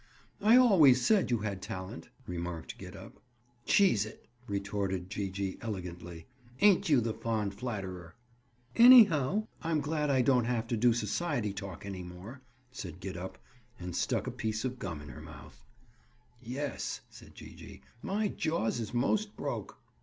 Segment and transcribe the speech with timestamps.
[0.41, 3.19] "I always said you had talent," remarked Gid up.
[3.67, 6.25] "Cheese it," retorted Gee gee elegantly.
[6.59, 8.15] "Ain't you the fond flatterer!"
[8.75, 12.41] "Anyhow, I'm glad I don't have to do society talk any more,"
[12.71, 13.37] said Gid up,
[13.79, 15.63] and stuck a piece of gum in her mouth.
[16.41, 19.77] "Yes," said Gee gee, "my jaws is most broke."